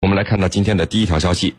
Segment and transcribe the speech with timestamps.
[0.00, 1.56] 我们来看到今天的第一条消息。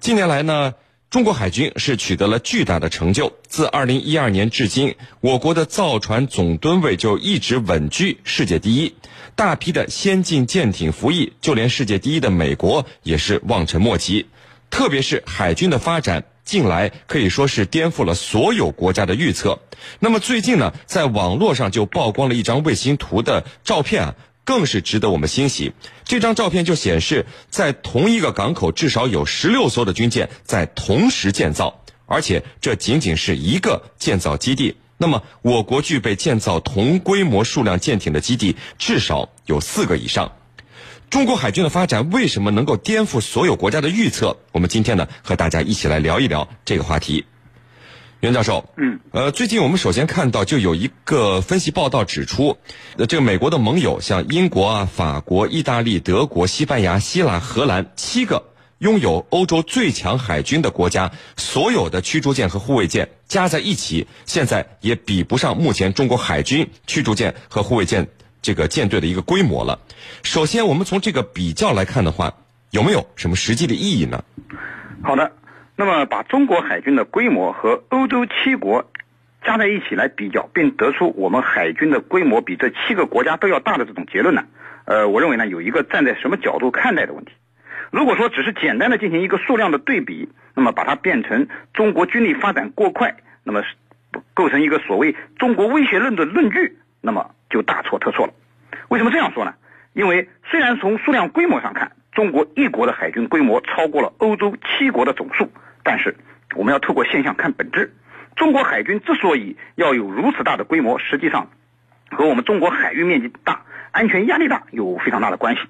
[0.00, 0.74] 近年来呢，
[1.08, 3.32] 中国海军是取得了巨大的成就。
[3.46, 8.96] 自2012年至今，我国的造船总吨位就一直稳居世界第一，
[9.36, 14.26] 大批的先进舰艇服役，就连世界第一的美国也是望尘莫及。
[14.68, 19.60] 特别是海军的发展，近来可以说是颠覆了所有国家的预测。
[20.00, 24.14] 那么最近呢，在网络上就曝光了一张卫星图的照片啊。
[24.50, 25.72] 更是值得我们欣喜。
[26.04, 34.74] 这张照片就显示，在同一个港口至少有十六艘的军舰在同时建造，而且这仅仅是一个建造基地。
[34.98, 40.32] 那么，我国具备建造同规模数量舰艇的基地至少有四个以上。
[41.10, 44.36] 中国海军的发展为什么能够颠覆所有国家的预测？
[44.50, 47.24] 我们今天呢，和大家一起来聊一聊这个话题。
[48.20, 52.58] 袁教授，嗯，呃，最近我们首先看到就有一个分析报道指出，
[52.98, 58.44] 呃，这个美国的盟友像英国啊、法国、意大利、德国、西班牙、希腊、荷兰七个
[58.76, 68.08] 拥有欧洲最强海军的国家，所有的驱逐舰和护卫舰加在一起，现在也比不上目前中国海军驱逐舰和护卫舰
[68.42, 69.80] 这个舰队的一个规模了。
[70.22, 72.34] 首先，我们从这个比较来看的话，
[72.70, 74.22] 有没有什么实际的意义呢？
[75.02, 75.32] 好的。
[75.80, 78.90] 那么，把中国海军的规模和欧洲七国
[79.42, 84.44] 加在一起来比较，并得出我们海军的规模比这七个国家都要大的这种结论呢？
[84.84, 87.32] 呃，我认为呢，有一个站在什么角度看待的问题。
[87.90, 93.62] 如果说只是简单的进行一个数量的对比，那么把它变成中国军力发展过快，那么
[94.34, 98.34] 构成一个所谓中国威胁论的论据，那么就大错特错了。
[98.90, 99.54] 为什么这样说呢？
[99.94, 105.48] 因为虽然从数量规模上看，中国一国的海军规模超过了欧洲七国的总数。
[105.82, 106.16] 但是，
[106.56, 107.92] 我们要透过现象看本质。
[108.36, 111.48] 中国海军之所以要有如此大的规模，实际上
[112.10, 115.62] 和我们中国海域面积大、安全压力大有非常大的关系。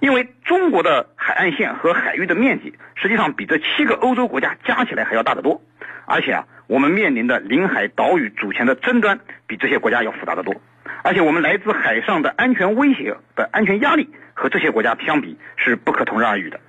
[0.00, 5.62] 因为中国的海岸线和海域的面积，实际上比这七个欧洲国家加起来还要大得多。
[6.06, 10.60] 而且啊，我们面临的临海岛屿主权的争端，比这些国家要复杂得多。
[11.02, 16.60] 而且我们来自海上的安全威胁的安全压力，和这些国家相比是不可同日而语的。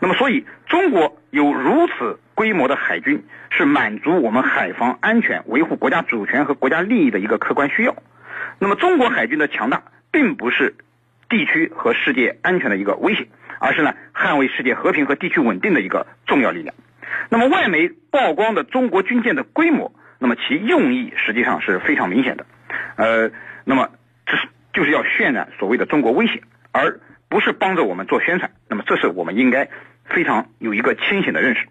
[0.00, 7.96] 那么，所以中国有如此规模的海军，是满足我们海防安全、维护国家主权和国家利益的一个客观需要。
[8.60, 10.76] 那么，中国海军的强大，并不是
[11.28, 13.26] 地区和世界安全的一个威胁，
[13.58, 16.72] 而是呢，捍卫世界和平和地区稳定的一个重要力量。
[17.30, 22.46] 那么，外媒曝光的中国军舰的规模，那么其用意实际上是非常明显的。
[22.94, 23.32] 呃，
[23.64, 23.90] 那么
[24.24, 26.40] 这是就是要渲染所谓的中国威胁，
[26.70, 27.00] 而。
[27.26, 29.68] 不是帮着我们做宣传，那么这是我们应该
[30.04, 31.66] 非常有一个清醒的认识。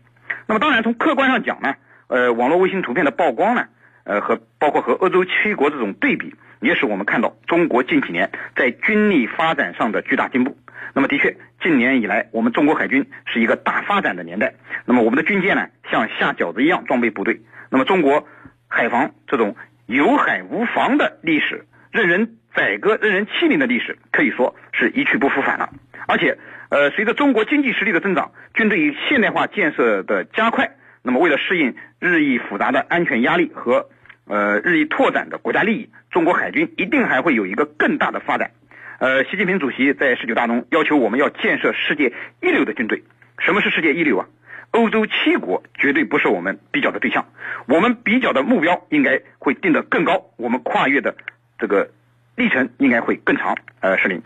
[0.48, 1.76] 那么当然从客观上讲呢，
[2.08, 3.68] 呃，网络卫星图片的曝光呢，
[4.04, 10.58] 呃和包括和欧洲七国这种对比，也使我们看到中国近几年在军力发展上的巨大进步。
[10.94, 14.54] 那么的确，近年以来我们中国海军是一个大发展的年代。
[14.86, 17.42] 那么我们的军舰呢，像下饺子一样装备部队。
[17.70, 18.28] 那么中国
[18.68, 19.56] 海防这种
[19.86, 22.38] 有海无防的历史，任人。
[22.56, 25.70] 宰割、任人欺凌的历史可以说是一去不复返了。
[26.06, 26.38] 而且，
[26.70, 30.72] 呃，随着中国经济实力的增长，军队现代化建设的加快，
[31.02, 33.90] 那么为了适应日益复杂的安全压力和
[34.28, 38.52] 呃日益拓展的国家利益，中国海军一定还会有一个更大的发展。
[39.00, 43.04] 呃，习近平主席在十九大中要求我们要建设世界一流的军队。
[43.40, 44.28] 什么是世界一流啊？
[44.72, 47.26] 欧洲七国绝对不是我们比较的对象，
[47.68, 51.16] 我们比较的目标应该会定得更高，我们跨越的
[51.58, 51.90] 这个。
[52.36, 54.22] 历程应该会更长，呃，石林。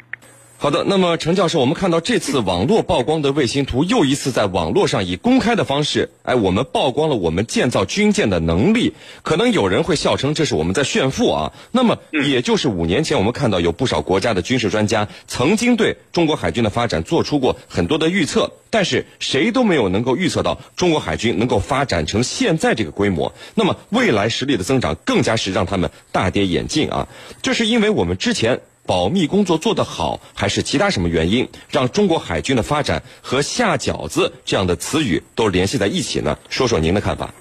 [0.59, 8.96] 好的，那么陈教授，我们看到这次网络曝光的卫星图，又一次在网络上以公开的方式，哎，我们曝光了我们建造军舰的能力。
[9.22, 11.53] 可能有人会笑称这是我们在炫富啊。
[11.72, 23.31] 那么，也就是五年前，我们看到有不少国家的军事专家曾经对中国海军的发展做出过很多的预测，但是谁都没有能够预测到中国海军能够发展成现在这个规模。
[23.53, 27.07] 那么，未来实力的增长更加是让他们大跌眼镜啊。
[27.44, 28.59] 这是因为我们之前。
[28.87, 36.39] 保密工作做得好，还是其他什么原因让中国海军的发展和下饺子这样的词语都联系在一起呢？
[36.49, 37.34] 说说您的看法。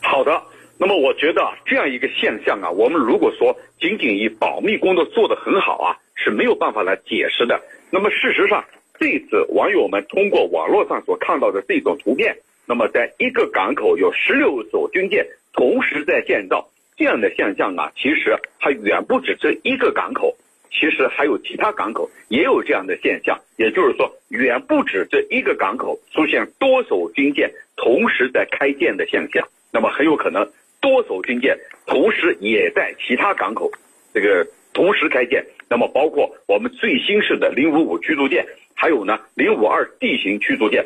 [0.00, 0.42] 好的，
[0.78, 7.62] 那么我觉得这样一个现象啊，我们如果说仅仅以保密工作做得很好啊，是没有办法来解释的。
[7.90, 8.64] 那么事实上，
[8.98, 20.36] 这次网友们通过网络上所看到的这种图片，那么在一个港口有十六艘军舰同时在建造这样的现象啊，其实还远不止这一个港口。
[20.72, 29.46] 其实还有其他港口也有这样的现象，也就是说，远不止这一个港口出现多艘军舰同时在开建的现象。
[29.70, 33.70] 那么很有可能多艘军舰同时也在其他港口
[34.12, 35.44] 这个同时开建。
[35.68, 40.84] 那么包括我们最新式的零五五驱逐舰，还有呢零五二 D 型驱逐舰、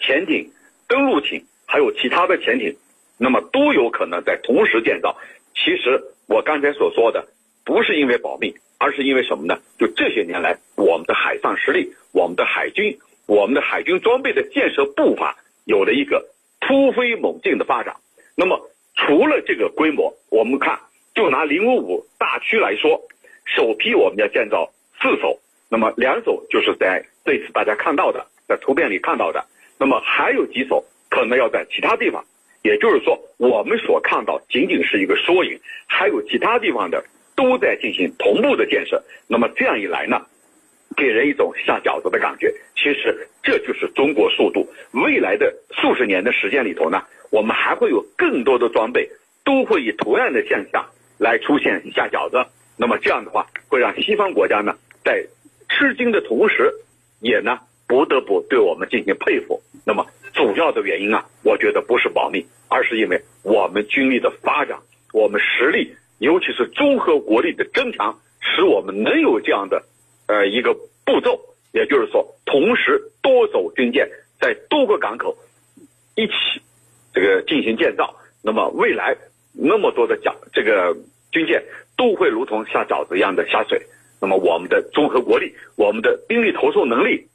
[0.00, 0.50] 潜艇、
[0.86, 2.76] 登陆艇，还有其他的潜艇，
[3.18, 5.16] 那么都有可能在同时建造。
[5.54, 7.26] 其实我刚才所说的，
[7.64, 9.58] 不是因为保密，而是因为什么呢？
[9.78, 16.26] 就这些年来，我们的海上实力、我们的海军、我们的海军装备的建设步伐有了一个
[16.60, 17.96] 突飞猛进的发展。
[18.34, 20.78] 那么除了这个规模，我们看，
[21.14, 23.00] 就拿零五五大驱来说，
[23.44, 25.38] 首批我们要建造四艘，
[25.68, 29.44] 那么两艘就是在这次大家看到的，在图片里看到的，
[29.78, 32.24] 那么还有几艘可能要在其他地方。
[32.62, 37.04] 也就是说，我们所看到仅仅是一个缩影，还有其他地方的
[37.36, 39.02] 都在进行同步的建设。
[39.26, 40.26] 那么这样一来呢，
[40.96, 42.54] 给人一种下饺子的感觉。
[42.76, 44.68] 其实这就是中国速度。
[44.92, 49.08] 未来的数十年的时间里头呢，我们还会有更多的装备
[49.44, 50.86] 都会以同样的现象
[51.18, 52.46] 来出现下饺子。
[52.76, 55.26] 那么这样的话，会让西方国家呢在
[55.68, 56.72] 吃惊的同时，
[57.20, 59.62] 也呢不得不对我们进行佩服。
[59.86, 62.46] 那么主要的原因啊，我觉得不是保密。
[62.66, 64.80] 而是因为我们军力的发展，
[65.12, 69.84] 我们实力，尤其是综合国力的增强，使我们能有这样的，
[70.26, 70.74] 呃，一个
[71.04, 71.40] 步骤，
[71.72, 74.08] 也就是说，同时多艘军舰
[74.40, 75.36] 在多个港口
[76.14, 76.32] 一起
[77.12, 79.16] 这个进行建造，那么未来
[79.52, 80.96] 那么多的饺这个
[81.32, 81.64] 军舰
[81.96, 83.82] 都会如同下饺子一样的下水，
[84.20, 87.26] 那么我们的综合国力，我们的兵力投送能力，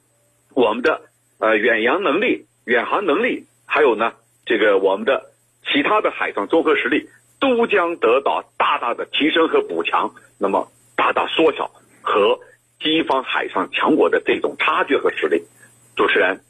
[0.53, 1.01] 我们的
[1.37, 4.13] 呃远洋能力、远航能力，还有呢
[4.45, 5.27] 这个我们的。
[5.71, 11.71] 其他的海上综合实力都将得到大大的提升和补强，那么大大缩小
[12.01, 12.39] 和
[12.79, 15.43] 西方海上强国的这种差距和实力。
[15.95, 16.41] 主持人。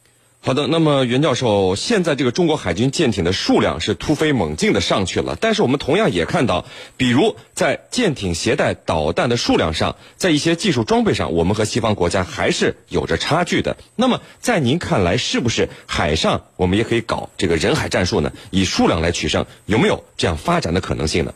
[0.41, 6.65] 好的，那么袁教授，现在这个中国海军舰艇的数量是突飞猛进的上去了，但是我们同样也看到，
[6.95, 13.75] 比如在舰艇携带导弹的数量上，在一些技术装备上，我们和西方国家还是有着差距的。
[13.97, 18.31] 那么在您看来，是不是海上我们也可以搞这个人海战术呢？
[18.49, 21.33] 以数量来取胜，有没有这样发展的可能性呢？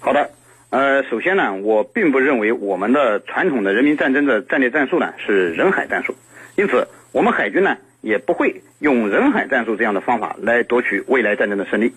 [0.00, 0.30] 好的，
[0.70, 6.16] 呃，首先呢，我并不认为我们的传统的人民战争的战略战术呢是人海战术，
[6.56, 7.76] 因此我们海军呢。
[8.02, 11.94] 也不会用人海战术这样的方法来夺取未来战争的胜利。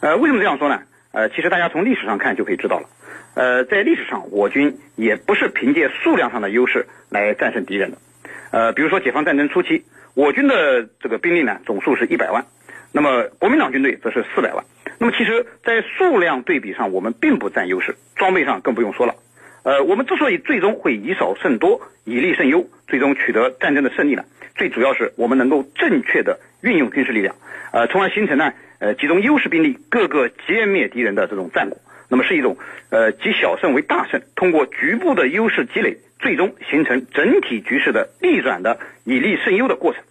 [0.00, 0.82] 呃，为什么这样说呢？
[1.10, 2.88] 呃，其实大家从历史上看就可以知道了。
[3.34, 7.98] 呃，在历史上，我军也不是凭借数量上的优势来战胜敌人的。
[8.50, 12.44] 呃，比如说解放战争初期，我军的这个兵力呢总数是一百万，
[12.92, 14.64] 那么国民党军队则是四百万。
[14.98, 19.14] 那么其实，在数量对比上，我们并不占优势，装备上更不用说了。
[19.62, 24.24] 呃，我们之所以最终会以少胜多，以力胜优，最终取得战争的胜利呢？
[24.56, 27.36] 最主要是我们能够正确的运用军事力量，
[27.72, 31.78] 呃，从而形成呢，呃，集中优势兵力，各个歼灭敌人的这种战果。
[32.08, 32.56] 那么是一种，
[32.88, 40.02] 呃，集小胜为大胜，通过局部的优势积累，最终形成整体局势的逆转的以利胜优的过程。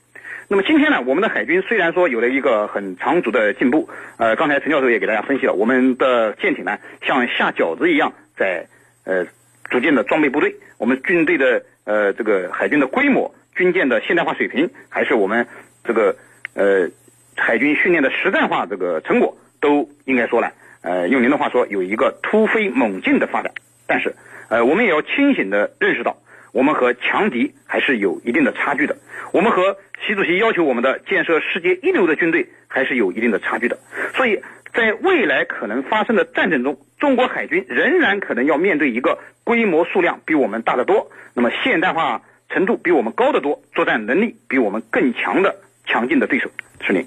[0.48, 8.68] 那么今天呢，我们的海军虽然说有了一个很长足的进步，呃，刚才陈教授也给大家分析了，我们的舰艇呢像下饺子一样在，
[9.06, 9.26] 呃，
[9.70, 13.34] 逐渐的装备部队，我们军队的呃这个海军的规模。
[13.56, 15.48] 军舰的现代化水平，还是我们
[15.84, 16.18] 这个
[16.54, 16.90] 呃
[17.38, 20.50] 海军训练的实战化这个成果，都应该说呢，
[20.82, 23.54] 呃用您的话说，有一个突飞猛进的发展。
[23.88, 24.14] 但是，
[24.50, 26.18] 呃我们也要清醒的认识到，
[26.52, 28.98] 我们和强敌还是有一定的差距的。
[29.32, 33.80] 我们和习主席要求我们的建设世界一流的军队，还是有一定的差距的。
[34.16, 34.42] 所以
[34.74, 42.22] 在未来可能发生的战争中，中国海军仍然可能要面对一个规模数量比我们大得多，那么现代化。
[42.50, 46.50] 程度比我们高得多，作战能力比我们更强的强劲的对手
[46.80, 47.06] 是您。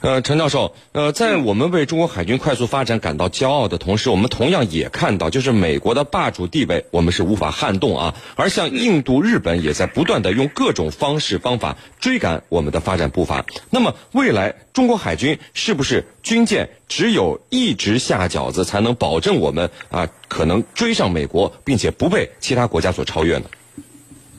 [0.00, 8.14] 呃，陈教授，呃，在我们为中国海军快速发展感到骄傲的同时，我们同样也看到，就是美国的霸主地位我们是无法撼动啊。
[8.34, 13.44] 而像印度、日本也在不断的用各种方式方法追赶我们的发展步伐。
[13.68, 23.44] 那么，未来中国海军是不是军舰只有一直下饺子，才能保证我们啊可能追上美国，并且不被其他国家所超越呢？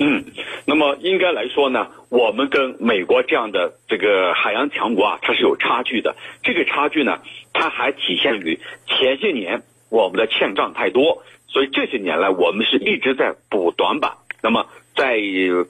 [0.04, 0.26] 嗯，
[0.66, 6.16] 那么应该来说呢，我们跟美国这样的这个海洋强国啊，它是有差距的。
[6.42, 7.20] 这个差距呢，
[7.54, 14.14] 它还体现于前些年我们的欠账太多，所以这些年来我们是一直在补短板。
[14.42, 14.66] 那么
[14.96, 15.20] 在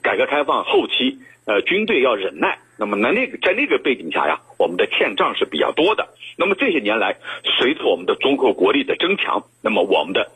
[0.00, 2.58] 改革开放后期，呃，军队要忍耐。
[2.78, 6.08] 那么那那个在那个背景下呀，我们的欠账是比较多的。
[6.38, 7.18] 那么这些年来，
[7.58, 10.32] 随着我们的综合国力的增强，那么我们的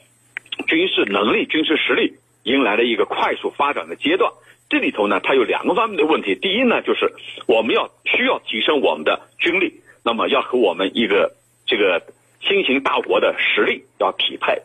[0.66, 2.12] 军事能力、军事实力。
[2.46, 4.32] 迎来了一个快速发展的阶段，
[4.70, 6.36] 这里头呢，它有两个方面的问题。
[6.36, 7.12] 第一呢，就是
[7.46, 11.34] 我们要需要提升我们的军力，那么要和我们一个
[11.66, 12.00] 这个
[12.40, 14.62] 新型大国的实力要匹配。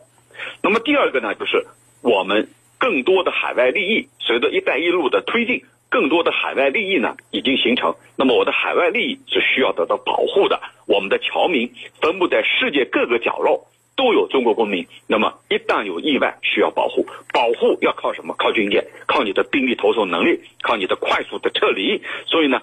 [0.62, 1.66] 那么第二个呢，就是
[2.04, 10.62] 我们更多的海外利益，随着“一带一路”的推进，更多的海外利益呢已经形成，那么我的海外利益是需要得到保护的。
[10.86, 13.66] 我们的侨民分布在世界各个角落，
[14.02, 14.88] 都有中国公民。
[15.06, 18.34] 那么一旦有意外，需要保护，保护要靠什么？
[18.36, 22.02] 靠军舰，靠你的兵力投送能力，靠你的快速的撤离。
[22.26, 22.60] 所以呢，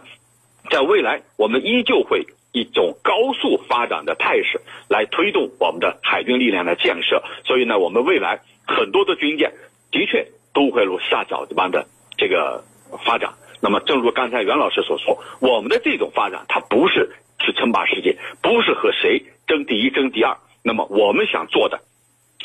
[0.68, 7.23] 在未来我们依旧会一种高速发展的态势来推动我们的海军力量的建设。
[7.45, 9.52] 所以呢，我们未来很多的军舰
[9.92, 12.64] 的确都会如下饺子般的这个。
[13.04, 20.35] 发展，那么正如刚才袁老师所说，我们的这种发展，它不是去称霸世界，不是和谁争第一、争第二。
[20.62, 21.80] 那么我们想做的，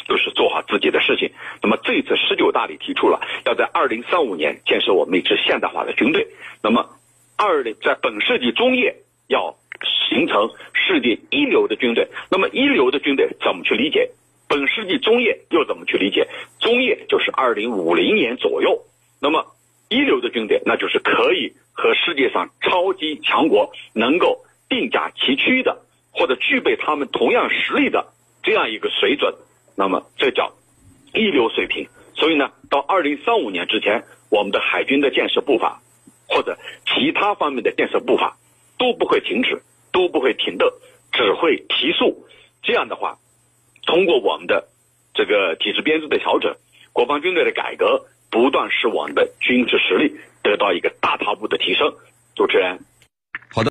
[0.08, 1.32] 就是做好自己的事情。
[1.62, 6.28] 那么这次十九大里提出了，要在二零三五年建设我们一支现代化的军队。
[6.62, 6.90] 那么
[7.38, 8.96] 二零在本世纪中叶
[9.28, 9.56] 要
[10.10, 12.08] 形成世界一流的军队。
[12.30, 14.12] 那么一流的军队怎么去理解？
[14.48, 16.28] 本世纪中叶又怎么去理解？
[16.60, 18.84] 中叶就是二零五零年左右。
[19.20, 19.46] 那么
[19.90, 25.83] 一流的军队，那就是可以和世界上超级强国能够并驾齐驱的，
[26.14, 29.34] 或者具备他们同样实力的这样一个水准。
[29.76, 30.54] 那么这叫
[31.14, 31.90] 一流水平。
[32.16, 35.82] 所以呢，到二零三五年之前，我们的海军的建设步伐，
[36.28, 38.38] 或者其他方面的建设步伐
[38.78, 40.72] 都不会停止，都不会停顿，
[41.12, 42.26] 只会提速。
[42.62, 43.18] 这样的话，
[43.86, 44.70] 通过我们的
[45.14, 46.56] 这个体制编制的调整，
[46.94, 48.06] 国防军队的改革。
[48.34, 51.94] 不断使我们的军事实力得到一个大踏步的提升。
[52.36, 52.80] 主持人。